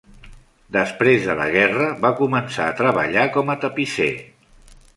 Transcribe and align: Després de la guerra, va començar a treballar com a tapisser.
Després 0.77 1.27
de 1.31 1.35
la 1.41 1.45
guerra, 1.57 1.89
va 2.07 2.11
començar 2.21 2.67
a 2.71 2.75
treballar 2.81 3.29
com 3.39 3.53
a 3.55 3.57
tapisser. 3.67 4.13